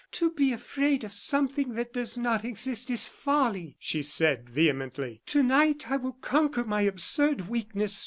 "To 0.13 0.31
be 0.31 0.51
afraid 0.51 1.03
of 1.03 1.13
something 1.13 1.73
that 1.75 1.93
does 1.93 2.17
not 2.17 2.43
exist, 2.43 2.89
is 2.89 3.07
folly!" 3.07 3.75
she 3.77 4.01
said, 4.01 4.49
vehemently. 4.49 5.21
"To 5.27 5.43
night 5.43 5.91
I 5.91 5.97
will 5.97 6.13
conquer 6.13 6.63
my 6.63 6.81
absurd 6.81 7.47
weakness." 7.47 7.99